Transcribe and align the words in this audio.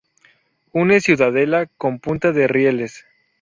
Une 0.73 0.99
Ciudadela 0.99 1.67
con 1.77 1.99
Punta 1.99 2.31
de 2.31 2.47
Rieles. 2.47 3.05